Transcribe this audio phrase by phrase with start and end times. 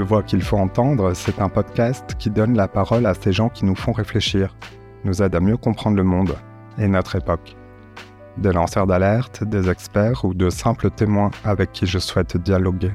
[0.00, 3.50] Ces voix qu'il faut entendre, c'est un podcast qui donne la parole à ces gens
[3.50, 4.56] qui nous font réfléchir,
[5.04, 6.36] nous aident à mieux comprendre le monde
[6.78, 7.54] et notre époque.
[8.38, 12.92] Des lanceurs d'alerte, des experts ou de simples témoins avec qui je souhaite dialoguer.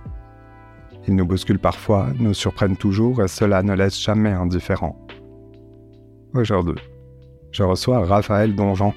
[1.07, 4.97] Ils nous bousculent parfois, nous surprennent toujours et cela ne laisse jamais indifférent.
[6.33, 6.82] Aujourd'hui,
[7.51, 8.96] je reçois Raphaël Donjean.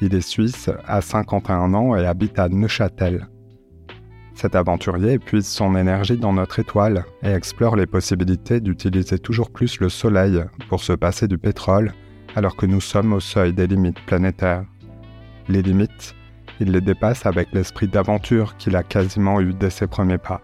[0.00, 3.28] Il est suisse, a 51 ans et habite à Neuchâtel.
[4.36, 9.80] Cet aventurier puise son énergie dans notre étoile et explore les possibilités d'utiliser toujours plus
[9.80, 11.94] le Soleil pour se passer du pétrole
[12.34, 14.64] alors que nous sommes au seuil des limites planétaires.
[15.48, 16.14] Les limites,
[16.60, 20.42] il les dépasse avec l'esprit d'aventure qu'il a quasiment eu dès ses premiers pas.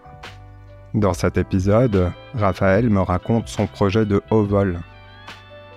[0.95, 4.79] Dans cet épisode, Raphaël me raconte son projet de haut vol.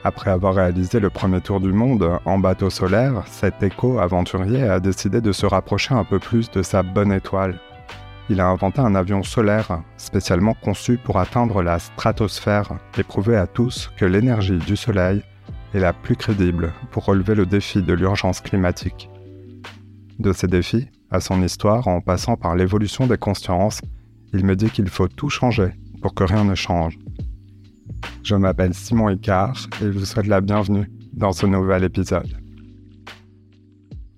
[0.05, 5.21] Après avoir réalisé le premier tour du monde en bateau solaire, cet éco-aventurier a décidé
[5.21, 7.59] de se rapprocher un peu plus de sa bonne étoile
[8.29, 13.47] il a inventé un avion solaire spécialement conçu pour atteindre la stratosphère et prouver à
[13.47, 15.23] tous que l'énergie du Soleil
[15.75, 19.09] est la plus crédible pour relever le défi de l'urgence climatique.
[20.19, 23.81] De ces défis, à son histoire, en passant par l'évolution des consciences,
[24.33, 25.71] il me dit qu'il faut tout changer
[26.03, 26.99] pour que rien ne change.
[28.23, 32.37] Je m'appelle Simon Icard et je vous souhaite la bienvenue dans ce nouvel épisode.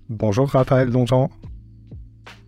[0.09, 1.29] Bonjour Raphaël Donjean.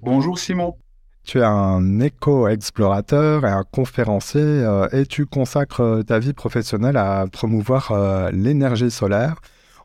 [0.02, 0.76] Bonjour Simon.
[1.24, 6.98] Tu es un éco-explorateur et un conférencier euh, et tu consacres euh, ta vie professionnelle
[6.98, 9.36] à promouvoir euh, l'énergie solaire.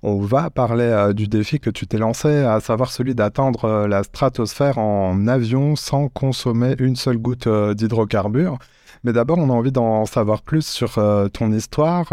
[0.09, 4.79] On va parler du défi que tu t'es lancé, à savoir celui d'atteindre la stratosphère
[4.79, 8.57] en avion sans consommer une seule goutte d'hydrocarbures.
[9.03, 10.93] Mais d'abord, on a envie d'en savoir plus sur
[11.33, 12.07] ton histoire.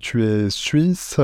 [0.00, 1.20] tu es suisse.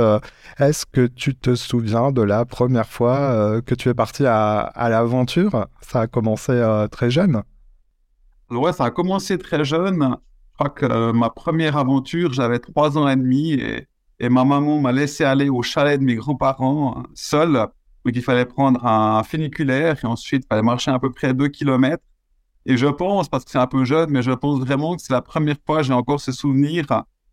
[0.61, 4.89] Est-ce que tu te souviens de la première fois que tu es parti à, à
[4.91, 5.67] l'aventure?
[5.81, 6.53] Ça a commencé
[6.93, 7.43] très jeune.
[8.49, 10.17] Ouais, ça a commencé très jeune.
[10.53, 13.89] Je crois que euh, ma première aventure, j'avais trois ans et demi et,
[14.29, 17.53] ma maman m'a laissé aller au chalet de mes grands-parents euh, seul.
[18.05, 21.49] Donc il fallait prendre un funiculaire et ensuite il fallait marcher à peu près deux
[21.49, 22.05] kilomètres.
[22.67, 25.13] Et je pense, parce que c'est un peu jeune, mais je pense vraiment que c'est
[25.13, 26.87] la première fois, j'ai encore ce souvenir.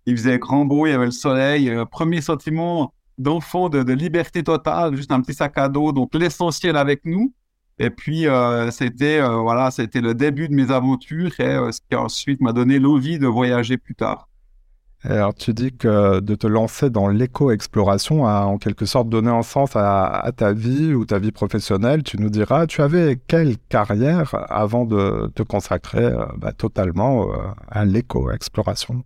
[0.05, 1.69] Il faisait grand beau, il y avait le soleil.
[1.69, 6.75] Euh, premier sentiment d'enfant, de, liberté totale, juste un petit sac à dos, donc l'essentiel
[6.77, 7.33] avec nous.
[7.77, 11.95] Et puis, euh, c'était euh, voilà, c'était le début de mes aventures et ce qui
[11.95, 14.28] ensuite m'a donné l'envie de voyager plus tard.
[15.03, 19.43] Alors, tu dis que de te lancer dans l'éco-exploration a en quelque sorte donné un
[19.43, 22.03] sens à, ta vie ou ta vie professionnelle.
[22.03, 27.27] Tu nous diras, tu avais quelle carrière avant de te consacrer bah, totalement
[27.69, 29.03] à l'éco-exploration?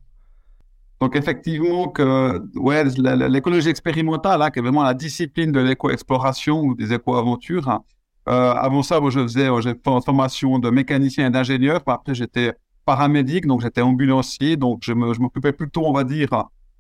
[1.00, 2.86] Donc effectivement que ouais,
[3.28, 7.84] l'écologie expérimentale, hein, qui est vraiment la discipline de l'éco-exploration ou des éco-aventures, hein,
[8.30, 11.82] euh, avant ça, moi, je faisais j'ai une formation de mécanicien et d'ingénieur.
[11.86, 12.54] Après, j'étais
[12.86, 14.58] paramédic, donc j'étais ambulancier.
[14.58, 16.30] Donc, je m'occupais plutôt, on va dire,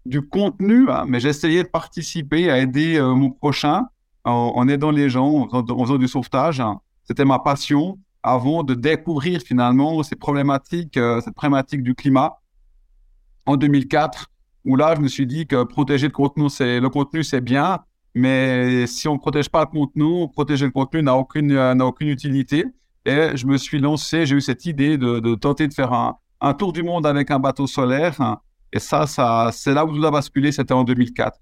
[0.05, 3.85] du contenu, hein, mais j'essayais de participer à aider euh, mon prochain
[4.25, 6.59] en, aidant les gens, en, faisant du sauvetage.
[6.59, 6.79] Hein.
[7.03, 12.39] C'était ma passion avant de découvrir finalement ces problématiques, euh, cette problématique du climat
[13.45, 14.29] en 2004,
[14.65, 17.79] où là, je me suis dit que protéger le contenu, c'est le contenu, c'est bien,
[18.15, 21.85] mais si on ne protège pas le contenu, protéger le contenu n'a aucune, euh, n'a
[21.85, 22.65] aucune utilité.
[23.05, 26.73] Et je me suis lancé, j'ai eu cette idée de, tenter de faire un, tour
[26.73, 28.37] du monde avec un bateau solaire.
[28.71, 31.37] Et ça, ça c'est là où tout a basculé, c'était en 2004.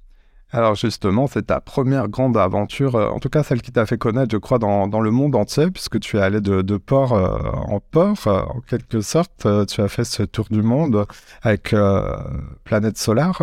[0.53, 3.97] Alors justement, c'est ta première grande aventure, euh, en tout cas celle qui t'a fait
[3.97, 7.39] connaître, je crois, dans, le monde entier, puisque tu es allé de, port euh,
[7.69, 9.47] en port, en quelque sorte.
[9.69, 11.05] tu as fait ce tour du monde
[11.41, 11.73] avec
[12.65, 13.41] Planète Solaire.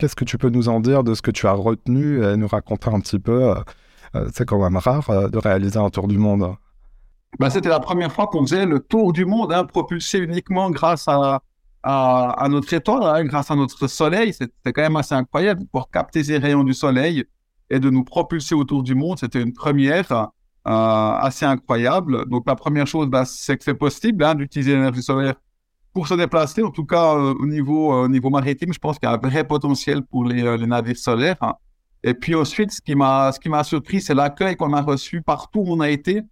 [0.00, 2.48] Qu'est-ce que tu peux nous en dire de ce que tu as retenu et nous
[2.48, 3.54] raconter un petit peu euh,
[4.14, 6.56] euh, C'est quand même rare euh, de réaliser un tour du monde.
[7.38, 11.06] Bah, C'était la première fois qu'on faisait le tour du monde, hein, propulsé uniquement grâce
[11.08, 11.40] à,
[12.48, 14.32] notre étoile, hein, grâce à notre soleil.
[14.32, 17.24] C'était quand même assez incroyable pour capter ces rayons du soleil
[17.70, 19.18] et de nous propulser autour du monde.
[19.18, 20.28] C'était une première
[20.64, 22.28] assez incroyable.
[22.28, 25.34] Donc la première chose, bah, c'est que c'est possible hein, d'utiliser l'énergie solaire
[25.92, 29.08] pour se déplacer, en tout cas euh, au niveau, euh, niveau maritime, je pense qu'il
[29.08, 31.36] y a un vrai potentiel pour les, euh, navires solaires.
[31.40, 31.54] Hein.
[32.02, 35.22] Et puis ensuite, ce qui m'a, ce qui m'a surpris, c'est l'accueil qu'on a reçu
[35.22, 36.22] partout où on a été.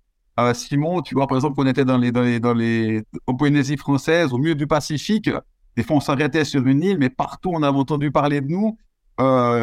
[0.55, 3.77] Simon, tu vois, par exemple, on était dans les, dans les, dans les, en Polynésie
[3.77, 5.31] française, au milieu du Pacifique.
[5.77, 8.79] Des fois, on s'arrêtait sur une île, mais partout, on avait entendu parler de nous.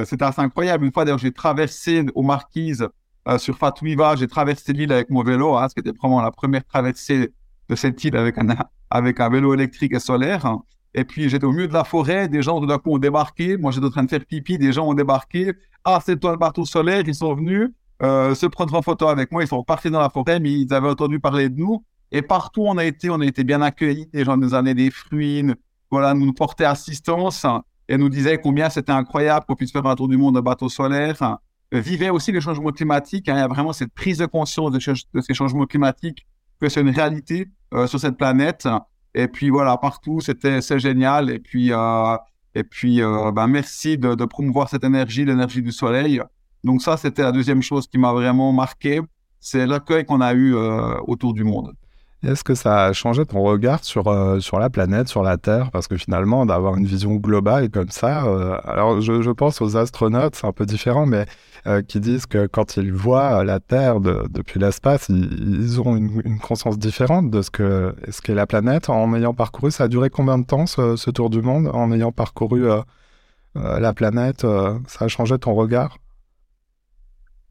[0.06, 0.86] c'était assez incroyable.
[0.86, 2.88] Une fois, d'ailleurs, j'ai traversé aux Marquises
[3.38, 6.63] sur Fatouiva, j'ai traversé l'île avec mon vélo, hein, ce qui était vraiment la première
[6.66, 7.31] traversée
[7.69, 8.56] de cette île avec un,
[8.89, 10.57] avec un vélo électrique et solaire.
[10.94, 13.57] Et puis j'étais au milieu de la forêt, des gens de d'un coup ont débarqué.
[13.57, 15.54] Moi j'étais en train de faire pipi, des gens ont débarqué.
[15.83, 17.71] Ah, c'est toi le bateau solaire, ils sont venus
[18.03, 19.44] euh, se prendre en photo avec moi.
[19.44, 21.83] Ils sont partis dans la forêt, mais ils avaient entendu parler de nous.
[22.12, 24.09] Et partout où on a été, on a été bien accueillis.
[24.13, 25.45] Les gens nous amenaient des fruits,
[25.89, 27.45] voilà, nous portait assistance
[27.88, 30.69] et nous disait combien c'était incroyable qu'on puisse faire un tour du monde de bateau
[30.69, 31.38] solaire.
[31.71, 33.27] Vivait aussi les changements climatiques.
[33.27, 33.36] Hein.
[33.36, 34.80] il y a vraiment cette prise de conscience de,
[35.21, 36.25] ces changements climatiques,
[36.62, 37.47] que c'est une réalité
[37.88, 38.68] sur cette planète.
[39.13, 41.30] Et puis voilà, partout, c'était c'est génial.
[41.30, 46.21] Et puis, et puis ben, merci de, de promouvoir cette énergie, l'énergie du soleil.
[46.66, 49.00] Donc ça, c'était la deuxième chose qui m'a vraiment marqué,
[49.40, 51.74] c'est l'accueil qu'on a eu euh, autour du monde.
[52.24, 55.70] Est-ce que ça a changé ton regard sur, euh, sur la planète, sur la Terre?
[55.70, 60.36] Parce que finalement, d'avoir une vision globale comme ça, euh, alors je, pense aux astronautes,
[60.36, 61.28] c'est un peu différent, mais
[61.88, 67.32] qui disent que quand ils voient la Terre depuis l'espace, ils, ont une, conscience différente
[67.32, 69.72] de ce que ce qu'est la planète en ayant parcouru.
[69.72, 71.72] Ça a duré combien de temps ce tour du monde?
[71.74, 72.68] En ayant parcouru
[73.56, 74.42] la planète
[74.88, 75.98] Ça a changé ton regard?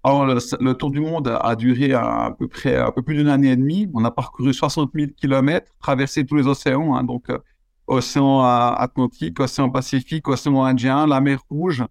[0.04, 3.52] Alors, le, tour du monde a duré à, peu près un peu plus d'une année
[3.52, 3.88] et demie.
[3.94, 7.38] On a parcouru 60 000 kilomètres, traversé tous les océans, hein, donc euh,
[7.86, 11.84] océan Atlantique, océan Pacifique, océan Indien, la mer Rouge,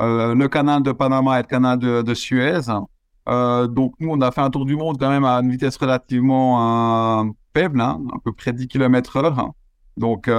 [0.00, 2.60] euh, le canal de Panama et le canal de, Suez.
[3.28, 5.76] Euh, donc, nous, on a fait un tour du monde quand même à une vitesse
[5.76, 9.52] relativement euh, faible, hein, à peu près 10 km heure.
[9.96, 10.30] Donc,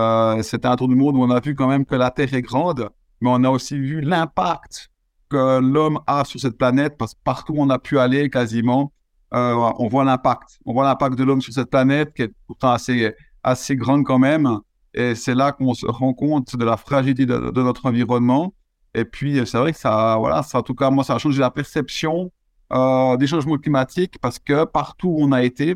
[0.42, 2.42] c'était un tour du monde où on a vu quand même que la Terre est
[2.42, 2.90] grande,
[3.20, 4.89] mais on a aussi vu l'impact
[5.30, 8.92] que l'homme a sur cette planète, parce que partout où on a pu aller quasiment,
[9.34, 10.60] euh, on voit l'impact.
[10.66, 14.20] On voit l'impact de l'homme sur cette planète, qui est pourtant assez, assez grande quand
[14.20, 14.60] même.
[14.94, 18.54] Et c'est là qu'on se rend compte de la fragilité de, notre environnement.
[18.96, 21.40] Et puis, c'est vrai que ça, voilà, ça, en tout cas, moi, ça a changé
[21.40, 22.32] la perception
[22.74, 25.76] euh, des changements climatiques parce que partout où on a été,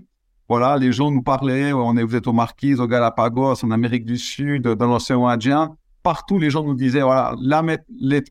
[0.50, 4.06] voilà, les gens nous parlaient, on est, vous êtes aux Marquises, aux Galapagos, en Amérique
[4.06, 7.64] du Sud, dans l'océan Indien partout, les gens nous disaient, voilà, la,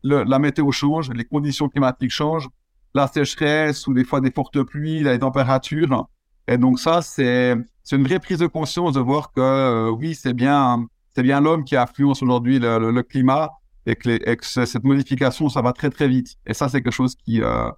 [0.03, 2.47] la météo change, les conditions climatiques changent,
[2.93, 6.07] la sécheresse ou des fois des fortes pluies, les températures.
[6.47, 7.55] Et donc ça, c'est
[7.91, 10.85] une vraie prise de conscience de voir que euh, oui, c'est bien
[11.17, 13.51] bien l'homme qui influence aujourd'hui le, le, climat
[13.85, 16.37] et que, et que, cette modification, ça va très très vite.
[16.47, 17.69] Et ça, c'est quelque chose qui euh,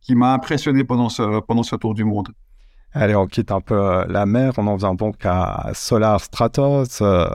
[0.00, 2.28] qui m'a impressionné pendant ce pendant ce tour du monde.
[2.94, 7.00] Allez, on quitte un peu euh, la mer, on en vient donc à Solar Stratos.
[7.00, 7.26] Euh,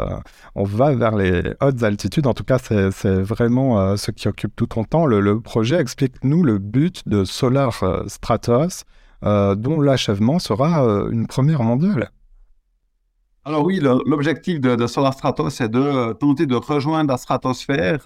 [0.54, 2.28] on va vers les hautes altitudes.
[2.28, 5.08] En tout cas, c'est vraiment euh, ce qui occupe tout ton temps.
[5.08, 7.74] Le, projet explique-nous le but de Solar
[8.06, 8.84] Stratos,
[9.24, 10.80] dont l'achèvement sera
[11.12, 12.12] une première mondiale.
[13.44, 18.04] Alors oui, l'objectif de, Solar Stratos, c'est de tenter de rejoindre la stratosphère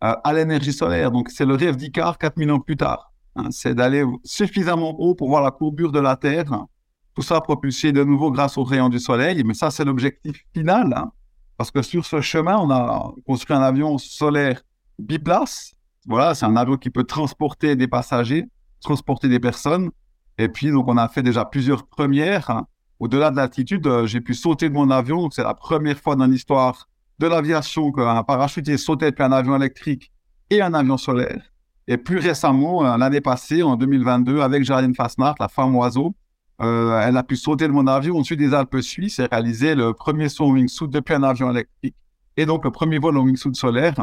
[0.00, 1.10] à l'énergie solaire.
[1.10, 3.12] Donc c'est le rêve d'Icar 4000 ans plus tard.
[3.36, 3.48] Hein.
[3.50, 6.66] c'est d'aller suffisamment haut pour voir la courbure de la Terre
[7.14, 9.42] tout ça propulsé de nouveau grâce aux rayons du soleil.
[9.44, 10.92] Mais ça, c'est l'objectif final.
[10.96, 11.12] Hein.
[11.56, 14.62] parce que sur ce chemin, on a construit un avion solaire
[14.98, 15.72] biplace.
[16.06, 18.46] Voilà, c'est un avion qui peut transporter des passagers,
[18.80, 19.90] transporter des personnes.
[20.38, 22.50] Et puis, donc, on a fait déjà plusieurs premières.
[22.50, 22.66] Hein.
[22.98, 25.30] Au-delà de l'altitude, euh, j'ai pu sauter de mon avion.
[25.30, 26.88] C'est la première fois dans l'histoire
[27.18, 30.12] de l'aviation qu'un parachutier sautait depuis un avion électrique
[30.50, 31.42] et un avion solaire.
[31.86, 36.14] Et plus récemment, euh, l'année passée, en 2022, avec Jardine Fasnacht, la femme oiseau,
[36.60, 39.92] euh, elle a pu sauter de mon avion au-dessus des Alpes suisses et réaliser le
[39.92, 41.94] premier saut wingsuit depuis un avion électrique.
[42.36, 43.94] Et donc, le premier vol en wingsuit solaire.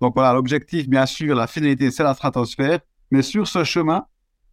[0.00, 2.80] Donc voilà, l'objectif, bien sûr, la finalité, c'est la stratosphère.
[3.10, 4.04] Mais sur ce chemin,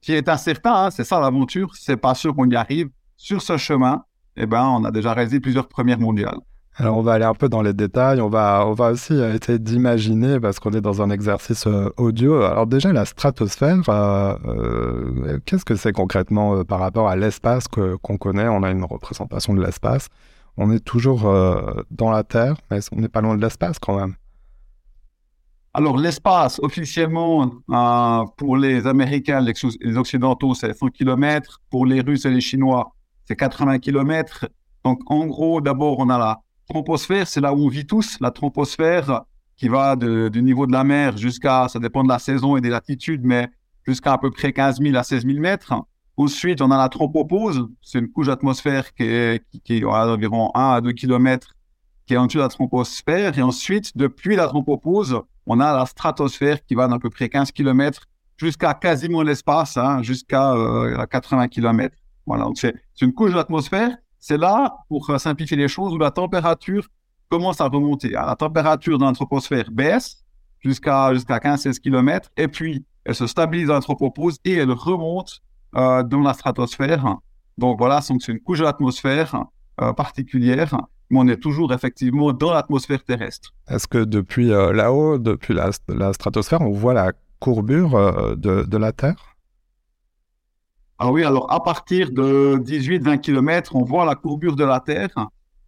[0.01, 2.89] qui est incertain, hein, c'est ça l'aventure, c'est pas sûr qu'on y arrive.
[3.17, 4.03] Sur ce chemin,
[4.37, 6.39] eh ben, on a déjà réalisé plusieurs premières mondiales.
[6.79, 9.59] Alors on va aller un peu dans les détails, on va, on va aussi essayer
[9.59, 12.41] d'imaginer, parce qu'on est dans un exercice euh, audio.
[12.41, 18.17] Alors déjà la stratosphère, euh, euh, qu'est-ce que c'est concrètement par rapport à l'espace qu'on
[18.17, 18.47] connaît?
[18.47, 20.07] On a une représentation de l'espace.
[20.55, 21.23] On est toujours
[21.91, 24.15] dans la Terre, mais on n'est pas loin de l'espace quand même?
[25.73, 27.51] Alors l'espace, officiellement,
[28.37, 31.59] pour les Américains, les Occidentaux, c'est 100 km.
[31.69, 32.93] Pour les Russes et les Chinois,
[33.25, 34.47] c'est 80 km.
[34.85, 38.17] Donc en gros, d'abord, on a la troposphère, c'est là où on vit tous.
[38.21, 39.23] La troposphère
[39.57, 42.69] qui va du niveau de la mer jusqu'à, ça dépend de la saison et des
[42.69, 43.49] latitudes, mais
[43.85, 45.73] jusqu'à à peu près 15 000 à 16 000 mètres.
[46.15, 50.73] Ensuite, on a la tropopause, c'est une couche d'atmosphère qui est, qui, est d'environ 1
[50.73, 51.55] à 2 km
[52.05, 53.37] qui est en dessous de la troposphère.
[53.37, 57.51] Et ensuite, depuis la tropopause, on a la stratosphère qui va d'à peu près 15
[57.51, 58.03] km
[58.37, 60.53] jusqu'à quasiment l'espace, hein, jusqu'à
[61.09, 61.95] 80 euh, km.
[62.25, 66.87] Voilà, donc c'est une couche d'atmosphère c'est là, pour simplifier les choses, où la température
[67.29, 68.09] commence à remonter.
[68.09, 70.23] la température dans l'anthroposphère baisse
[70.59, 75.41] jusqu'à jusqu'à 15-16 km, et puis elle se stabilise dans l'anthropopause et elle remonte
[75.75, 77.17] euh, dans la stratosphère.
[77.57, 79.45] Donc voilà, c'est une couche de l'atmosphère
[79.81, 80.75] euh, particulière,
[81.09, 83.53] mais on est toujours effectivement dans l'atmosphère terrestre.
[83.67, 85.71] Est-ce que depuis euh, là-haut, depuis la,
[86.13, 89.28] stratosphère, on voit la courbure de, de la Terre?
[90.99, 95.09] Ah oui, alors à partir de 18-20 km, on voit la courbure de la Terre.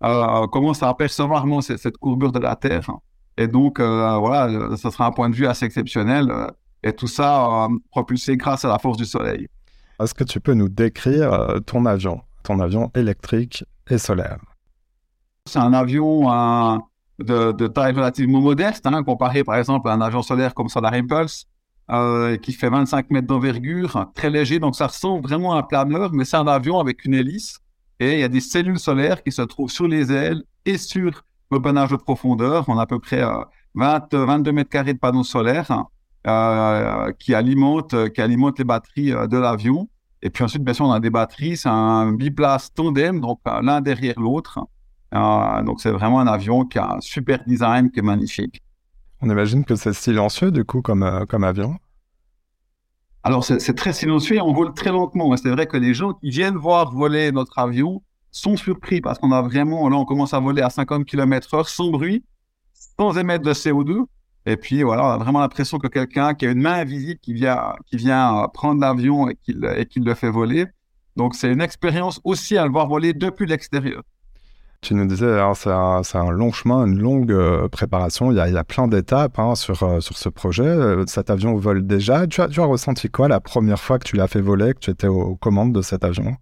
[0.04, 2.90] euh, commence à apercevoir vraiment cette, cette, courbure de la Terre.
[3.38, 6.30] Et donc, euh, voilà, ça sera un point de vue assez exceptionnel.
[6.30, 6.48] Euh,
[6.84, 9.48] et tout ça propulsé grâce à la force du Soleil.
[10.02, 14.40] Est-ce que tu peux nous décrire ton avion, ton avion électrique et solaire?
[15.46, 16.82] C'est un avion
[17.20, 20.94] de, de, taille relativement modeste, hein, comparé par exemple à un avion solaire comme Solar
[20.94, 21.46] Impulse,
[21.90, 24.60] euh, qui fait 25 mètres d'envergure, très léger.
[24.60, 27.62] Donc ça ressemble vraiment à un planeur, mais c'est un avion avec une hélice
[28.02, 31.24] et il y a des cellules solaires qui se trouvent sur les ailes et sur
[31.52, 32.66] le panache de profondeur.
[32.68, 33.22] On a à peu près
[33.76, 35.86] 20, euh, 22 mètres carrés de panneaux solaires
[36.26, 39.88] euh, qui, alimentent, qui alimentent les batteries euh, de l'avion.
[40.24, 41.58] Et puis ensuite, bien sûr, on a des batteries.
[41.58, 44.60] C'est un biplace tandem, donc l'un derrière l'autre.
[45.12, 48.64] donc c'est vraiment un avion qui a un super design, qui est magnifique.
[49.22, 51.78] On imagine que c'est silencieux, du coup, comme, comme avion.
[53.24, 55.36] Alors, c'est très silencieux et on vole très lentement.
[55.38, 58.02] C'est vrai que les gens qui viennent voir voler notre avion
[58.32, 61.70] sont surpris parce qu'on a vraiment, là, on commence à voler à 50 km heure
[61.70, 62.24] sans bruit,
[62.74, 64.06] sans émettre de CO2.
[64.48, 67.34] Et puis, voilà, on a vraiment l'impression que quelqu'un qui a une main invisible qui
[67.34, 69.36] vient, qui vient prendre l'avion et
[69.86, 70.66] qui le fait voler.
[71.16, 74.02] Donc, c'est une expérience aussi à le voir voler depuis l'extérieur.
[74.82, 78.32] Tu nous disais, hein, c'est un, long chemin, une longue euh, préparation.
[78.32, 80.64] Il y, a, plein d'étapes hein, sur, euh, sur ce projet.
[80.64, 82.26] Euh, cet avion vole déjà.
[82.26, 85.06] Tu as, ressenti quoi la première fois que tu l'as fait voler, que tu étais
[85.06, 86.36] aux, commandes de cet avion?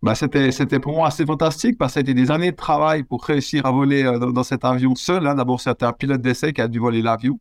[0.00, 3.24] Bah, c'était, c'était pour moi assez fantastique parce que c'était des années de travail pour
[3.24, 5.26] réussir à voler dans, cet avion seul.
[5.26, 5.34] Hein.
[5.34, 7.40] D'abord, c'était un pilote d'essai qui a dû voler l'avion.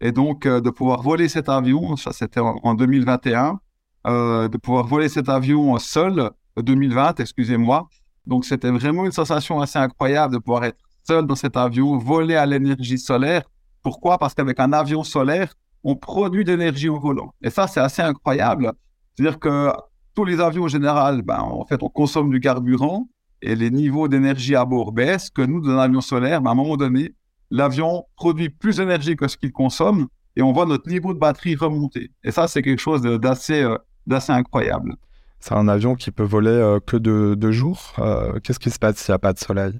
[0.00, 3.60] Et donc, de pouvoir voler cet avion, ça c'était en, en 2021,
[4.04, 7.88] de pouvoir voler cet avion seul, 2020, excusez-moi,
[8.26, 12.36] donc, c'était vraiment une sensation assez incroyable de pouvoir être seul dans cet avion, voler
[12.36, 13.42] à l'énergie solaire.
[13.82, 14.18] Pourquoi?
[14.18, 17.34] Parce qu'avec un avion solaire, on produit de l'énergie au volant.
[17.42, 18.72] Et ça, c'est assez incroyable.
[19.14, 19.72] C'est-à-dire que
[20.14, 23.08] tous les avions en général, ben, en fait, on consomme du carburant
[23.40, 25.30] et les niveaux d'énergie à bord baissent.
[25.30, 27.14] Que nous, dans un avion solaire, ben, à un moment donné,
[27.50, 31.56] l'avion produit plus d'énergie que ce qu'il consomme et on voit notre niveau de batterie
[31.56, 32.10] remonter.
[32.22, 34.96] Et ça, c'est quelque chose euh, d'assez incroyable.
[35.42, 37.94] C'est un avion qui peut voler euh, que de, de jour.
[37.98, 39.72] Euh, qu'est-ce qui se passe s'il n'y a pas de soleil?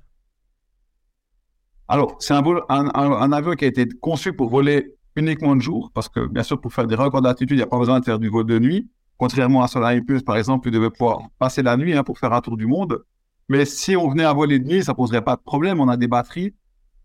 [1.87, 6.27] Alors, c'est un, avion qui a été conçu pour voler uniquement de jour, parce que
[6.27, 8.29] bien sûr, pour faire des records d'altitude, il n'y a pas besoin de faire du
[8.29, 8.91] vol de nuit.
[9.19, 12.33] Contrairement à Solar Impulse, par exemple, il devait pouvoir passer la nuit hein, pour faire
[12.33, 13.05] un tour du monde.
[13.49, 15.81] Mais si on venait à voler de nuit, ça poserait pas de problème.
[15.81, 16.55] On a des batteries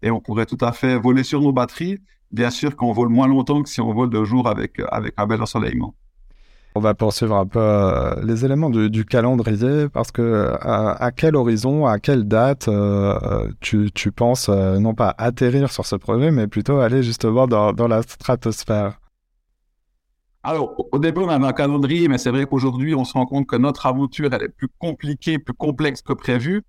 [0.02, 2.00] et on pourrait tout à fait voler sur nos batteries.
[2.32, 5.28] Bien sûr qu'on vole moins longtemps que si on vole de jour avec, avec un
[5.28, 5.94] bel ensoleillement.
[6.78, 11.88] On va poursuivre un peu euh, les éléments du, calendrier parce que à, quel horizon,
[11.88, 16.78] à quelle date euh, tu, penses euh, non pas atterrir sur ce projet, mais plutôt
[16.78, 19.00] aller justement dans, la stratosphère?
[20.44, 23.48] Alors, au début, on avait un calendrier, mais c'est vrai qu'aujourd'hui, on se rend compte
[23.48, 26.62] que notre aventure, elle est plus compliquée, plus complexe que prévu.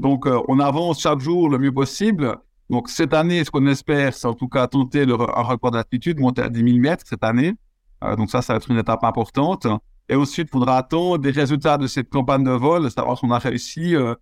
[0.00, 2.36] Donc, on avance chaque jour le mieux possible.
[2.68, 6.42] Donc, cette année, ce qu'on espère, c'est en tout cas tenter un record d'altitude, monter
[6.42, 7.54] à 10 000 mètres cette année.
[8.02, 9.66] Euh, donc ça, ça va être une étape importante.
[10.08, 13.30] Et ensuite, il faudra attendre des résultats de cette campagne de vol, savoir si on
[13.30, 14.14] a réussi, euh,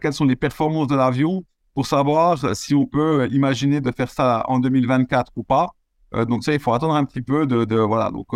[0.00, 1.44] quelles sont les performances de l'avion,
[1.74, 5.70] pour savoir si on peut imaginer de faire ça en 2024 ou pas.
[6.14, 8.10] Euh, donc ça, il faut attendre un petit peu de, voilà.
[8.10, 8.28] Donc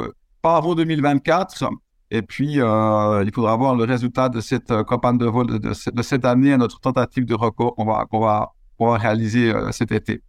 [0.43, 1.71] pas avant 2024.
[2.11, 6.57] Et puis, il faudra voir le résultat de cette campagne de vol de, cette année,
[6.57, 10.23] notre tentative de record qu'on va réaliser cet été.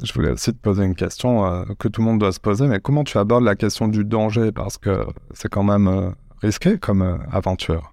[0.00, 2.66] Je voulais aussi te poser une question euh, que tout le monde doit se poser,
[2.66, 4.52] mais comment tu abordes la question du danger?
[4.52, 7.92] Parce que c'est quand même euh, risqué comme euh, aventure.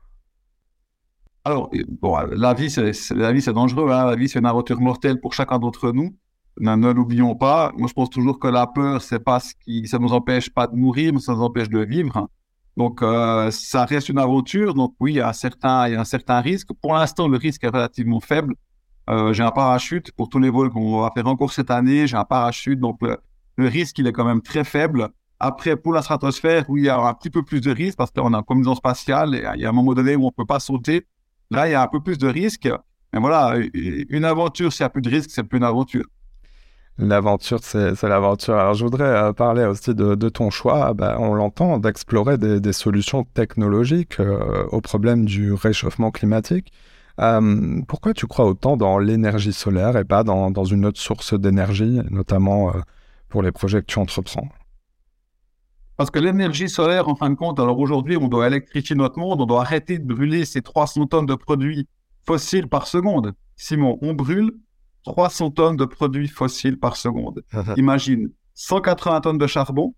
[1.43, 1.69] Alors,
[2.01, 3.91] bon, la vie, c'est, la vie, c'est dangereux.
[3.91, 4.05] Hein.
[4.05, 6.15] La vie, c'est une aventure mortelle pour chacun d'entre nous.
[6.59, 7.71] Ne, l'oublions pas.
[7.77, 10.67] Moi, je pense toujours que la peur, c'est pas ce qui, ça nous empêche pas
[10.67, 12.27] de mourir, mais ça nous empêche de vivre.
[12.75, 14.73] Donc, ça reste une aventure.
[14.73, 16.69] Donc, oui, il y a un il y a un certain risque.
[16.81, 18.53] Pour l'instant, le risque est relativement faible.
[19.09, 22.07] Euh, j'ai un parachute pour tous les vols qu'on va faire encore cette année.
[22.07, 23.17] J'ai un parachute, donc le,
[23.57, 25.09] risque, il est quand même très faible.
[25.39, 28.11] Après, pour la stratosphère, où il y a un petit peu plus de risque parce
[28.11, 30.45] qu'on a une combinaison spatiale et il y a un moment donné où on peut
[30.45, 31.07] pas sauter.
[31.49, 32.69] Là, il y a un peu plus de risque.
[33.13, 36.05] Mais voilà, une aventure, s'il n'y a plus de risque, c'est plus une aventure.
[36.99, 38.55] L'aventure, c'est l'aventure.
[38.55, 43.23] Alors, je voudrais euh, parler aussi de, ton choix, ben, on l'entend, d'explorer des, solutions
[43.23, 46.73] technologiques euh, au problème du réchauffement climatique.
[47.19, 51.33] Euh, pourquoi tu crois autant dans l'énergie solaire et pas dans, dans une autre source
[51.33, 52.79] d'énergie, notamment euh,
[53.27, 54.47] pour les projets que tu entreprends?
[55.97, 59.41] Parce que l'énergie solaire, en fin de compte, alors aujourd'hui, on doit électrifier notre monde,
[59.41, 61.89] on doit arrêter de brûler ces 300 tonnes de produits
[62.25, 63.33] fossiles par seconde.
[63.57, 64.53] Simon, on brûle
[65.03, 67.43] 300 tonnes de produits fossiles par seconde.
[67.75, 69.93] Imagine 180 tonnes de charbon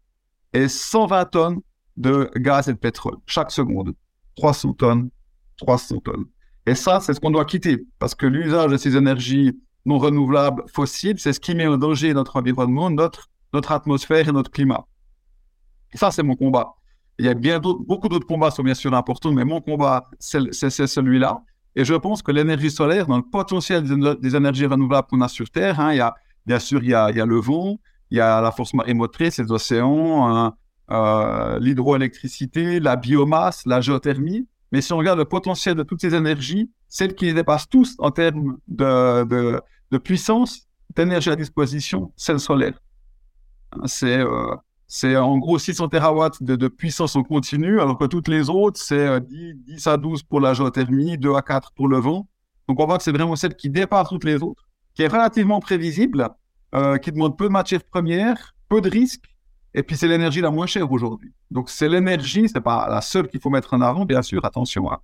[0.54, 1.60] et 120 tonnes
[1.98, 3.94] de gaz et de pétrole chaque seconde.
[4.38, 5.10] 300 tonnes,
[5.58, 6.26] 300 tonnes.
[6.66, 10.64] Et ça, c'est ce qu'on doit quitter, parce que l'usage de ces énergies non renouvelables
[10.72, 13.30] fossiles, c'est ce qui met en danger notre environnement, notre,
[13.72, 14.86] atmosphère et notre climat.
[15.94, 16.76] Et ça, c'est mon combat.
[17.20, 20.70] Il y a bien beaucoup d'autres combats sont bien sûr importants, mais mon combat, c'est
[20.70, 21.42] celui-là.
[21.76, 23.84] Et je pense que l'énergie solaire, dans le potentiel
[24.20, 26.14] des, énergies renouvelables qu'on a sur Terre, hein, il y a,
[26.46, 27.80] bien sûr, il y, a, le vent,
[28.12, 30.56] il y a la force motrice, les océans, hein,
[30.92, 34.48] euh, l'hydroélectricité, la biomasse, la géothermie.
[34.72, 37.96] Mais si on regarde le potentiel de toutes ces énergies, celles qui les dépassent tous
[38.00, 39.24] en termes de,
[39.92, 42.80] de, puissance, d'énergie à disposition, c'est le solaire.
[43.86, 44.56] C'est euh,
[44.94, 48.78] c'est en gros 600 terawatts de, de, puissance en continu, alors que toutes les autres,
[48.78, 52.28] c'est 10, euh, 10, à 12 pour la géothermie, 2 à 4 pour le vent.
[52.68, 55.62] Donc on voit que c'est vraiment celle qui dépasse toutes les autres, qui est relativement
[55.62, 56.28] prévisible,
[56.76, 59.31] euh, qui demande peu de matières premières, peu de risques,
[59.74, 61.32] et puis c'est l'énergie la moins chère aujourd'hui.
[61.50, 64.92] Donc c'est l'énergie, c'est pas la seule qu'il faut mettre en avant, bien sûr, attention,
[64.92, 65.00] hein.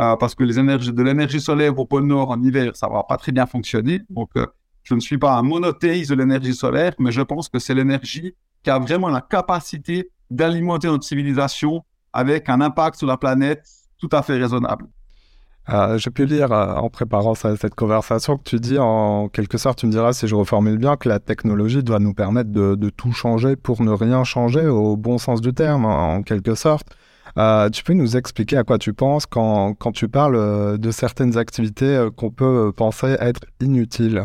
[0.00, 3.04] euh, parce que les énergies, de l'énergie solaire au pôle Nord en hiver, ça va
[3.04, 4.00] pas très bien fonctionner.
[4.10, 4.46] Donc euh,
[4.82, 8.34] je ne suis pas un monothéiste de l'énergie solaire, mais je pense que c'est l'énergie
[8.62, 13.64] qui a vraiment la capacité d'alimenter notre civilisation avec un impact sur la planète
[13.98, 14.86] tout à fait raisonnable.
[15.70, 19.78] Euh, J'ai pu lire euh, en préparant cette conversation que tu dis, en quelque sorte,
[19.78, 23.12] tu me diras si je reformule bien, que la technologie doit nous permettre de, tout
[23.12, 26.86] changer pour ne rien changer au bon sens du terme, en, quelque sorte.
[27.36, 30.90] Euh, tu peux nous expliquer à quoi tu penses quand, quand tu parles euh, de
[30.90, 34.24] certaines activités qu'on peut penser être inutiles?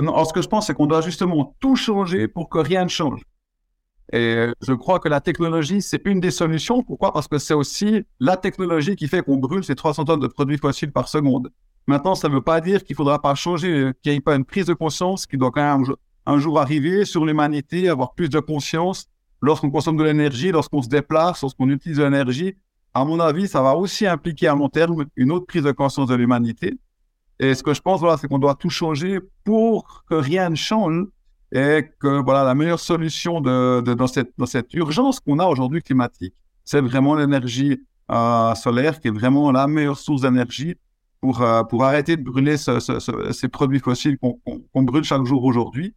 [0.00, 2.88] Non, ce que je pense, c'est qu'on doit justement tout changer pour que rien ne
[2.88, 3.20] change.
[4.12, 6.82] Et je crois que la technologie, c'est une des solutions.
[6.82, 7.12] Pourquoi?
[7.12, 10.58] Parce que c'est aussi la technologie qui fait qu'on brûle ces 300 tonnes de produits
[10.58, 11.50] fossiles par seconde.
[11.86, 14.34] Maintenant, ça ne veut pas dire qu'il ne faudra pas changer, qu'il n'y ait pas
[14.34, 15.86] une prise de conscience qui doit quand même
[16.26, 19.06] un jour arriver sur l'humanité, avoir plus de conscience
[19.42, 22.54] lorsqu'on consomme de l'énergie, lorsqu'on se déplace, lorsqu'on utilise de l'énergie.
[22.92, 26.08] À mon avis, ça va aussi impliquer à long terme une autre prise de conscience
[26.08, 26.78] de l'humanité.
[27.38, 30.56] Et ce que je pense, voilà, c'est qu'on doit tout changer pour que rien ne
[30.56, 31.06] change
[31.52, 35.46] et que voilà la meilleure solution de, de dans cette dans cette urgence qu'on a
[35.46, 36.34] aujourd'hui climatique,
[36.64, 40.76] c'est vraiment l'énergie euh, solaire qui est vraiment la meilleure source d'énergie
[41.20, 45.44] pour euh, pour arrêter de brûler ce, ce, ces produits fossiles qu'on brûle chaque jour
[45.44, 45.94] aujourd'hui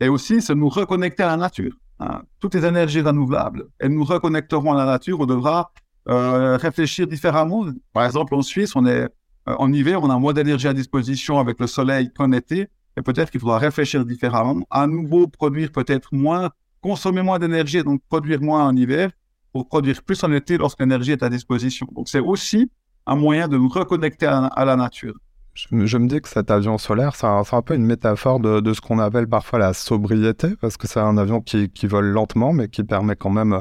[0.00, 1.74] et aussi c'est nous reconnecter à la nature.
[2.00, 2.22] Hein.
[2.40, 5.20] Toutes les énergies renouvelables, elles nous reconnecteront à la nature.
[5.20, 5.72] On devra
[6.08, 7.66] euh, réfléchir différemment.
[7.92, 9.08] Par exemple, en Suisse, on est
[9.48, 12.68] euh, en hiver, on a moins d'énergie à disposition avec le soleil qu'en été.
[12.96, 14.64] Et peut-être qu'il faudra réfléchir différemment.
[14.70, 19.10] À nouveau, produire peut-être moins, consommer moins d'énergie donc produire moins en hiver
[19.52, 21.86] pour produire plus en été lorsque l'énergie est à disposition.
[21.94, 22.70] Donc, c'est aussi
[23.06, 25.14] un moyen de nous reconnecter à, la nature.
[25.54, 28.98] Je, me dis que cet avion solaire, c'est un, peu une métaphore de, ce qu'on
[28.98, 33.14] appelle parfois la sobriété, parce que c'est un avion qui, vole lentement, mais qui permet
[33.14, 33.60] quand même,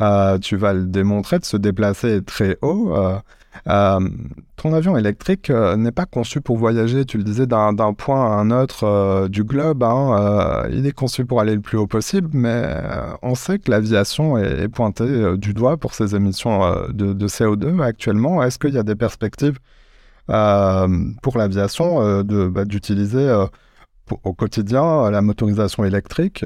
[0.00, 2.94] euh, tu vas le démontrer, de se déplacer très haut.
[2.94, 3.18] Euh,
[3.68, 4.08] euh,
[4.56, 8.34] ton avion électrique euh, n'est pas conçu pour voyager, tu le disais, d'un point à
[8.34, 9.82] un autre euh, du globe.
[9.82, 12.64] Hein, il est conçu pour aller le plus haut possible, mais
[13.22, 18.42] on sait que l'aviation est, pointée du doigt pour ses émissions de, CO2 actuellement.
[18.42, 19.58] Est-ce qu'il y a des perspectives
[20.26, 23.46] pour l'aviation bah, d'utiliser
[24.22, 26.44] au quotidien la motorisation électrique?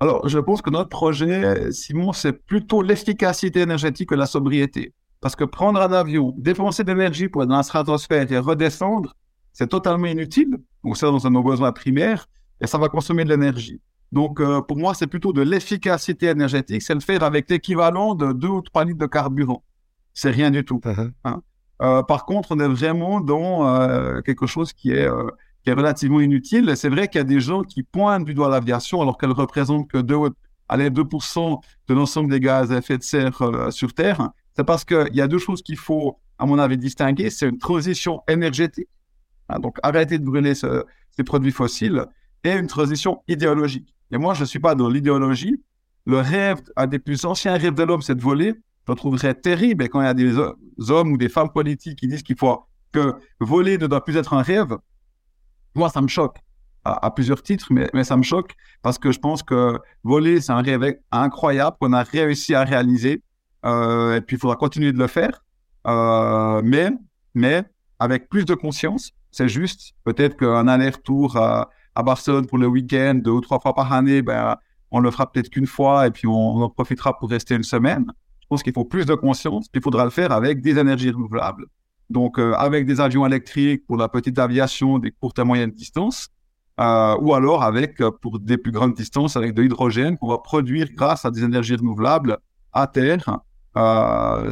[0.00, 4.92] Alors, je pense que notre projet, Simon, c'est plutôt l'efficacité énergétique que la sobriété.
[5.22, 9.14] Parce que prendre un avion, dépenser de l'énergie pour être dans la stratosphère et redescendre,
[9.52, 10.58] c'est totalement inutile.
[10.82, 12.28] Donc ça, dans nos besoins primaires,
[12.60, 13.80] et ça va consommer de l'énergie.
[14.10, 18.32] Donc euh, pour moi, c'est plutôt de l'efficacité énergétique, c'est le faire avec l'équivalent de
[18.32, 19.62] 2 ou 3 litres de carburant.
[20.12, 20.80] C'est rien du tout.
[20.84, 21.12] Uh-huh.
[21.24, 21.40] Hein.
[21.82, 25.08] Euh, par contre, on est vraiment dans euh, quelque chose qui est,
[25.62, 26.76] qui est relativement inutile.
[26.76, 29.88] C'est vrai qu'il y a des gens qui pointent du doigt l'aviation alors qu'elle représente
[29.88, 30.16] que 2,
[30.68, 35.14] allez, 2% de l'ensemble des gaz à effet de serre sur Terre c'est parce qu'il
[35.14, 37.30] y a deux choses qu'il faut, à mon avis, distinguer.
[37.30, 38.88] C'est une transition énergétique,
[39.48, 42.04] hein, donc arrêter de brûler ces produits fossiles,
[42.44, 43.94] et une transition idéologique.
[44.10, 45.62] Et moi, je ne suis pas dans l'idéologie.
[46.04, 48.54] Le rêve, un des plus anciens rêves de l'homme, c'est de voler.
[48.88, 49.84] Je trouverais terrible.
[49.84, 50.36] Et quand il y a des
[50.90, 54.34] hommes ou des femmes politiques qui disent qu'il faut que voler ne doit plus être
[54.34, 54.76] un rêve,
[55.74, 56.38] moi, ça me choque
[56.84, 60.62] à, plusieurs titres, mais, ça me choque parce que je pense que voler, c'est un
[60.62, 63.22] rêve incroyable qu'on a réussi à réaliser.
[63.64, 65.44] Euh, et puis, il faudra continuer de le faire.
[65.86, 66.90] Euh, mais,
[67.34, 67.64] mais
[67.98, 73.14] avec plus de conscience, c'est juste peut-être qu'un aller-retour à, à, Barcelone pour le week-end,
[73.14, 74.56] deux ou trois fois par année, ben,
[74.90, 78.04] on le fera peut-être qu'une fois et puis on, en profitera pour rester une semaine.
[78.42, 81.66] Je pense qu'il faut plus de conscience, il faudra le faire avec des énergies renouvelables.
[82.10, 86.28] Donc, euh, avec des avions électriques pour la petite aviation, des courtes et moyennes distances,
[86.78, 90.38] euh, ou alors avec, euh, pour des plus grandes distances, avec de l'hydrogène qu'on va
[90.38, 92.38] produire grâce à des énergies renouvelables
[92.72, 93.38] à terre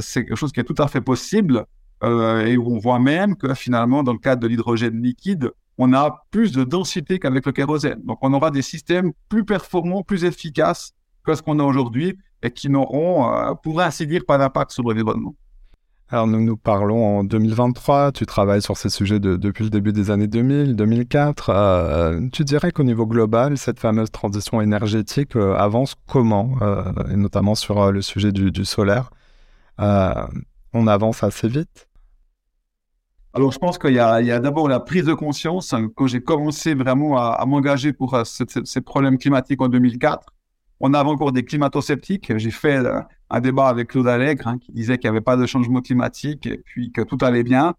[0.00, 1.64] c'est quelque chose qui est tout à fait possible.
[2.02, 6.24] euh, et on voit même que finalement, dans le cadre de l'hydrogène liquide, on a
[6.30, 8.00] plus de densité qu'avec le kérosène.
[8.04, 10.92] Donc, on aura des systèmes plus performants, plus efficaces
[11.24, 14.83] que ce qu'on a aujourd'hui et qui n'auront, euh, pour ainsi dire, pas d'impact sur
[14.83, 15.35] l'environnement.
[16.12, 20.11] Alors nous nous parlons en 2023, tu travailles sur ces sujets depuis le début des
[20.11, 21.51] années 2000, 2004.
[21.51, 27.16] Euh, tu dirais qu'au niveau global, cette fameuse transition énergétique euh, avance comment, euh, et
[27.16, 29.11] notamment sur le sujet du, solaire
[29.79, 31.87] On avance assez vite?
[33.33, 35.73] Alors, je pense qu'il y a, d'abord la prise de conscience.
[35.94, 40.27] Quand j'ai commencé vraiment à, m'engager pour ces problèmes climatiques en 2004,
[40.81, 42.37] on avait encore des climato-sceptiques.
[42.38, 45.36] J'ai fait euh, un débat avec Claude Allègre hein, qui disait qu'il n'y avait pas
[45.36, 47.74] de changement climatique et puis que tout allait bien.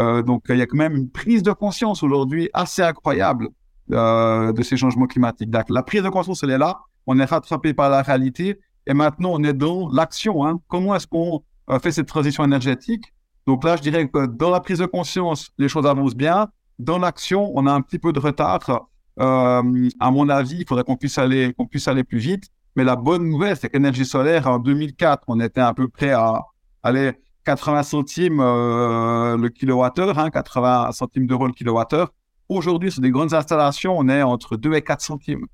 [0.00, 3.48] Euh, donc il y a quand même une prise de conscience aujourd'hui assez incroyable
[3.92, 5.50] euh, de ces changements climatiques.
[5.68, 6.80] la prise de conscience, elle est là.
[7.06, 10.46] On est rattrapé par la réalité et maintenant on est dans l'action.
[10.46, 10.60] Hein.
[10.68, 11.42] Comment est-ce qu'on
[11.80, 13.14] fait cette transition énergétique?
[13.46, 16.48] Donc là, je dirais que dans la prise de conscience, les choses avancent bien.
[16.78, 18.88] Dans l'action, on a un petit peu de retard.
[19.20, 22.44] Euh, à mon avis, il faudrait qu'on puisse aller, qu'on puisse aller plus vite.
[22.76, 26.42] Mais la bonne nouvelle, c'est qu'énergie solaire, en 2004, on était à peu près à
[26.82, 27.12] aller
[27.44, 32.12] 80 centimes euh, le kilowattheure, hein, 80 centimes d'euros le kilowattheure.
[32.48, 35.46] Aujourd'hui, sur des grandes installations, on est entre 2 et 4 centimes.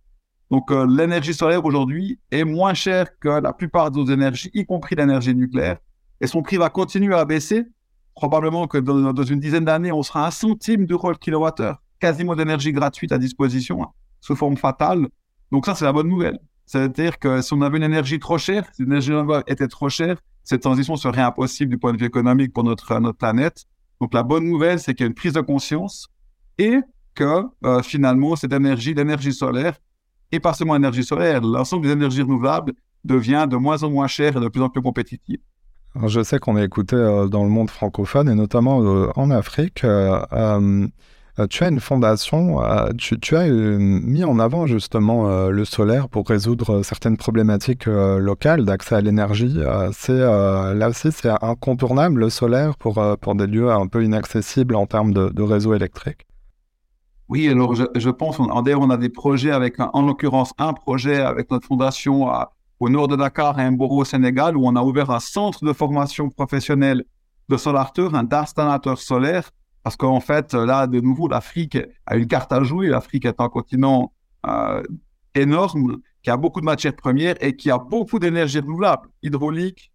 [0.50, 4.96] Donc, euh, l'énergie solaire aujourd'hui est moins chère que la plupart d'autres énergies, y compris
[4.96, 5.78] l'énergie nucléaire.
[6.20, 7.64] Et son prix va continuer à baisser.
[8.14, 11.80] Probablement que dans, dans une dizaine d'années, on sera à un centime d'euros le kilowattheure
[12.00, 15.06] quasiment d'énergie gratuite à disposition, hein, sous forme fatale.
[15.52, 16.38] Donc ça, c'est la bonne nouvelle.
[16.70, 19.12] C'est-à-dire que si on avait une énergie trop chère, si l'énergie
[19.48, 23.18] était trop chère, cette transition serait impossible du point de vue économique pour notre, notre
[23.18, 23.64] planète.
[24.00, 26.06] Donc la bonne nouvelle, c'est qu'il y a une prise de conscience
[26.58, 26.76] et
[27.16, 29.78] que euh, finalement, cette énergie, l'énergie solaire,
[30.30, 32.72] et pas seulement l'énergie solaire, l'ensemble des énergies renouvelables
[33.04, 35.40] devient de moins en moins cher et de plus en plus compétitive.
[36.06, 39.84] je sais qu'on est écouté euh, dans le monde francophone et notamment euh, en Afrique.
[41.40, 46.08] Euh, tu as une fondation, euh, tu, as euh, mis en avant justement le solaire
[46.08, 49.54] pour résoudre certaines problématiques locales d'accès à l'énergie.
[49.54, 55.42] là aussi c'est incontournable le solaire pour, des lieux un peu inaccessibles en termes de,
[55.42, 56.26] réseau électrique.
[57.28, 61.20] Oui, alors je, pense, en d'ailleurs on a des projets avec, en l'occurrence un projet
[61.20, 62.28] avec notre fondation
[62.80, 65.72] au nord de Dakar un bureau au Sénégal où on a ouvert un centre de
[65.72, 67.04] formation professionnelle
[67.48, 69.50] de solarteurs, un d'installateur solaire
[69.82, 72.88] parce qu'en fait, là, de nouveau, l'Afrique a une carte à jouer.
[72.88, 74.12] L'Afrique est un continent
[74.46, 74.82] euh,
[75.34, 79.90] énorme, qui a beaucoup de matières premières et qui a beaucoup d'énergie renouvelable, hydraulique,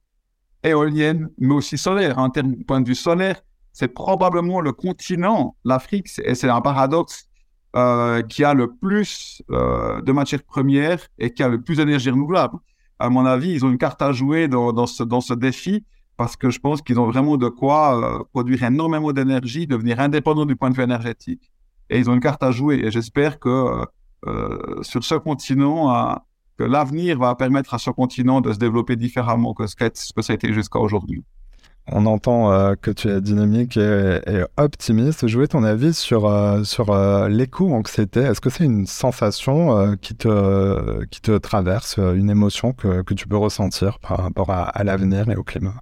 [0.63, 2.17] éolienne, mais aussi solaire.
[2.17, 3.41] En termes de point de vue solaire,
[3.73, 7.27] c'est probablement le continent, l'Afrique, et c'est un paradoxe,
[7.75, 12.09] euh, qui a le plus euh, de matières premières et qui a le plus d'énergie
[12.09, 12.57] renouvelable.
[12.99, 15.83] À mon avis, ils ont une carte à jouer dans, ce, dans ce défi
[16.17, 20.45] parce que je pense qu'ils ont vraiment de quoi euh, produire énormément d'énergie, devenir indépendants
[20.45, 21.51] du point de vue énergétique.
[21.89, 22.81] Et ils ont une carte à jouer.
[22.83, 23.85] Et j'espère que euh,
[24.27, 26.15] euh sur ce continent,
[26.57, 30.33] que l'avenir va permettre à ce continent de se développer différemment que ce, que ça
[30.33, 31.23] a été jusqu'à aujourd'hui.
[31.91, 35.27] On entend euh, que tu es dynamique et, optimiste.
[35.27, 36.21] Je voulais ton avis sur,
[36.65, 36.95] sur
[37.27, 38.21] l'éco-anxiété.
[38.21, 43.27] Est-ce que c'est une sensation qui, te, qui te traverse, une émotion que, que tu
[43.27, 45.75] peux ressentir par rapport à l'avenir et au climat?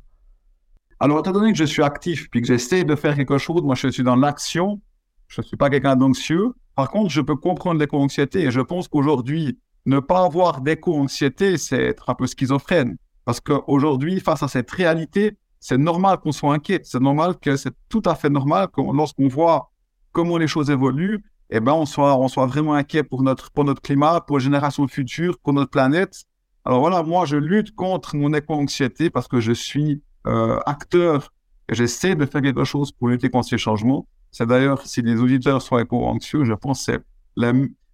[1.04, 3.76] Alors, étant donné que je suis actif puis que j'essaie de faire quelque chose, moi,
[3.76, 4.80] je suis dans l'action.
[5.28, 6.54] Je ne suis pas quelqu'un d'anxieux.
[6.78, 11.84] Par contre, je peux comprendre l'éco-anxiété et je pense qu'aujourd'hui, ne pas avoir d'éco-anxiété, c'est
[11.84, 12.96] être un peu schizophrène.
[13.26, 16.80] Parce qu'aujourd'hui, face à cette réalité, c'est normal qu'on soit inquiet.
[16.86, 19.74] C'est normal que c'est tout à fait normal que lorsqu'on voit
[20.14, 23.66] comment les choses évoluent, eh ben, on soit, on soit vraiment inquiet pour notre, pour
[23.66, 26.24] notre climat, pour les générations futures, pour notre planète.
[26.64, 31.32] Alors voilà, moi, je lutte contre mon éco-anxiété parce que je suis euh, acteur
[31.70, 34.08] j'essaie de faire quelque chose pour lutter contre ces changements.
[34.32, 37.02] C'est d'ailleurs, si les auditeurs sont éco-anxieux, je pense que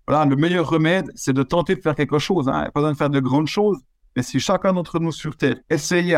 [0.08, 2.50] voilà, le meilleur remède, c'est de tenter de faire quelque chose.
[2.50, 2.64] Hein.
[2.74, 3.80] Pas besoin de faire de grandes choses,
[4.16, 6.18] mais si chacun d'entre nous sur Terre essayait,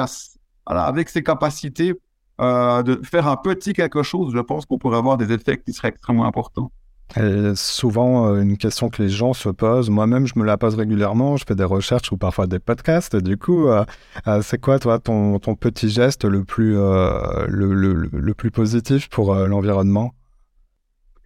[0.66, 1.94] voilà, avec ses capacités,
[2.40, 5.74] euh, de faire un petit quelque chose, je pense qu'on pourrait avoir des effets qui
[5.74, 6.72] seraient extrêmement importants.
[7.18, 10.76] Et souvent, euh, une question que les gens se posent, moi-même, je me la pose
[10.76, 13.16] régulièrement, je fais des recherches ou parfois des podcasts.
[13.18, 13.84] Du coup, euh,
[14.28, 20.14] euh, c'est quoi, toi, ton, petit geste le plus, le, plus positif pour l'environnement?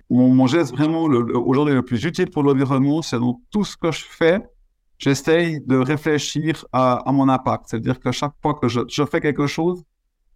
[0.09, 4.03] Mon, geste vraiment aujourd'hui le plus utile pour l'environnement, c'est dans tout ce que je
[4.07, 4.39] fais,
[4.97, 7.65] j'essaye de réfléchir à, à mon impact.
[7.67, 9.83] C'est-à-dire que chaque fois que je, je fais quelque chose,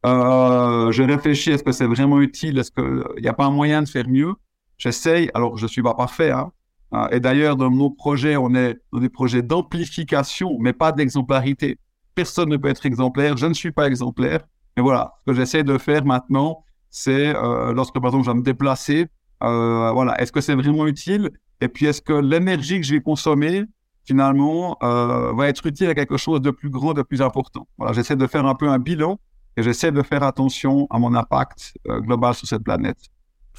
[0.04, 3.88] je réfléchis est-ce que c'est vraiment utile, est-ce qu'il n'y a pas un moyen de
[3.88, 4.34] faire mieux?
[4.80, 6.52] J'essaye, alors je suis pas parfait, hein,
[6.94, 11.78] hein, et d'ailleurs, dans nos projets, on est dans des projets d'amplification, mais pas d'exemplarité.
[12.16, 13.38] Personne ne peut être exemplaire.
[13.38, 14.40] Je ne suis pas exemplaire,
[14.76, 18.38] Mais voilà, ce que j'essaie de faire maintenant, c'est euh, lorsque par exemple je vais
[18.38, 19.08] me déplacer,
[19.44, 21.30] euh, voilà, est-ce que c'est vraiment utile?
[21.62, 23.66] Et puis est-ce que l'énergie que je vais consommer
[24.06, 27.68] finalement euh, va être utile à quelque chose de plus grand, de plus important?
[27.78, 29.20] Voilà, j'essaie de faire un peu un bilan
[29.58, 32.98] et j'essaie de faire attention à mon impact euh, global sur cette planète.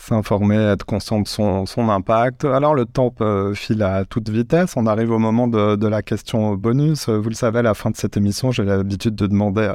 [0.00, 2.44] S'informer, être conscient de son, son, impact.
[2.44, 3.14] Alors le temps
[3.54, 4.74] file à toute vitesse.
[4.76, 7.08] On arrive au moment de, la question bonus.
[7.08, 9.72] Vous le savez, à la fin de cette émission, j'ai l'habitude de demander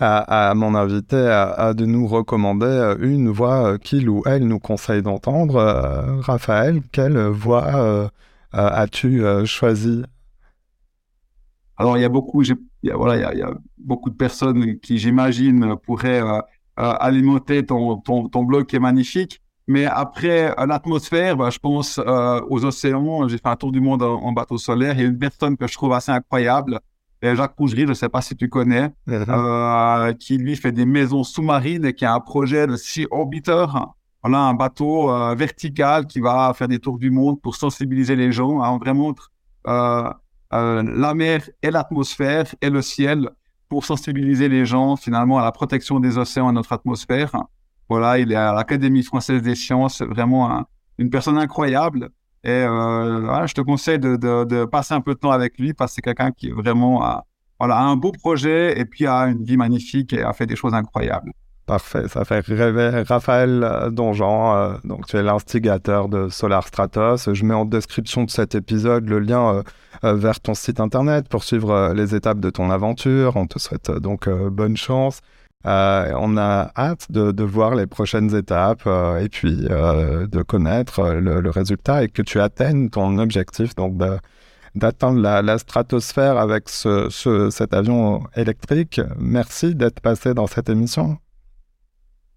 [0.00, 4.60] à, mon invité à, de nous recommander euh, une voix euh, qu'il ou elle nous
[4.60, 5.56] conseille d'entendre.
[5.56, 8.10] Euh, Raphaël, quelle voix
[8.52, 10.02] as-tu choisi?
[11.76, 12.56] Alors, il y a beaucoup, il
[12.94, 16.22] voilà, il y a, beaucoup de personnes qui, j'imagine, pourraient
[16.76, 19.40] alimenter ton, ton, ton, blog qui est magnifique.
[19.68, 23.28] Mais après l'atmosphère, bah, je pense aux océans.
[23.28, 24.94] J'ai fait un tour du monde en, en, bateau solaire.
[24.94, 26.80] Il y a une personne que je trouve assez incroyable,
[27.22, 29.24] Jacques Cougerie, je ne sais pas si tu connais, uh-huh.
[29.28, 33.66] euh, qui lui fait des maisons sous-marines et qui a un projet de Sea Orbiter.
[34.22, 38.32] Voilà, un bateau euh, vertical qui va faire des tours du monde pour sensibiliser les
[38.32, 38.62] gens.
[38.62, 39.14] Hein, on vraiment
[39.66, 40.10] euh,
[40.52, 43.30] euh, la mer et l'atmosphère et le ciel
[43.68, 47.32] pour sensibiliser les gens finalement à la protection des océans et notre atmosphère.
[47.88, 50.64] Voilà, il est à l'Académie française des sciences, vraiment
[50.98, 52.10] une personne incroyable.
[52.44, 55.94] Et euh, je te conseille de, passer un peu de temps avec lui parce que
[55.96, 57.24] c'est quelqu'un qui vraiment a,
[57.58, 60.74] voilà, un beau projet et puis a une vie magnifique et a fait des choses
[60.74, 61.32] incroyables.
[61.66, 63.02] Parfait, ça fait rêver.
[63.06, 67.30] Raphaël euh, Donjean, euh, donc tu es l'instigateur de Solar Stratos.
[67.32, 69.62] Je mets en description de cet épisode le lien
[70.02, 73.36] vers ton site internet pour suivre les étapes de ton aventure.
[73.36, 75.20] On te souhaite donc bonne chance.
[75.66, 81.14] Euh, on a hâte de, voir les prochaines étapes euh, et puis euh, de connaître
[81.14, 84.00] le, résultat et que tu atteignes ton objectif donc
[84.76, 89.00] d'atteindre la, stratosphère avec cet avion électrique.
[89.18, 91.18] Merci d'être passé dans cette émission.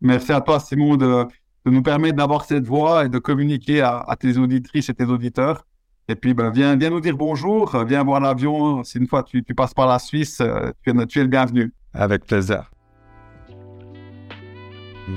[0.01, 1.25] Merci à toi Simon de,
[1.65, 5.67] nous permettre d'avoir cette voix et de communiquer à, tes auditrices et tes auditeurs.
[6.07, 8.83] Et puis, ben, viens, viens nous dire bonjour, viens voir l'avion.
[8.83, 10.41] Si une fois tu, passes par la Suisse,
[10.83, 11.71] tu tu es le bienvenu.
[11.93, 12.71] Avec plaisir.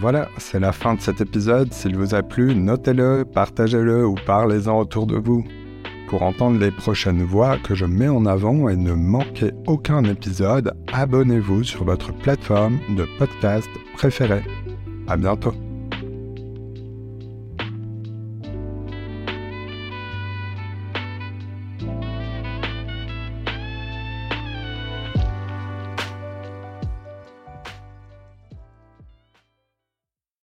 [0.01, 1.73] Voilà, c'est la fin de cet épisode.
[1.73, 5.45] S'il vous a plu, notez-le, partagez-le ou parlez-en autour de vous.
[6.09, 10.75] Pour entendre les prochaines voix que je mets en avant et ne manquer aucun épisode,
[10.93, 14.45] abonnez-vous sur votre plateforme de podcast préférée.
[15.09, 15.55] À bientôt.